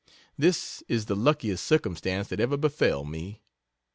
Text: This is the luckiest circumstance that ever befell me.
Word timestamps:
This 0.35 0.81
is 0.87 1.05
the 1.05 1.15
luckiest 1.15 1.63
circumstance 1.63 2.27
that 2.29 2.39
ever 2.39 2.57
befell 2.57 3.05
me. 3.05 3.43